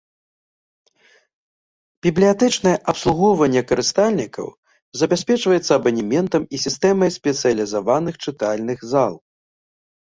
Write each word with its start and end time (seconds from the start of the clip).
Бібліятэчнае 2.07 2.73
абслугоўванне 2.93 3.63
карыстальнікаў 3.73 4.47
забяспечваецца 5.03 5.71
абанементам 5.79 6.43
і 6.57 6.65
сістэмай 6.67 7.09
спецыялізаваных 7.21 8.15
чытальных 8.29 8.79
зал. 8.95 9.13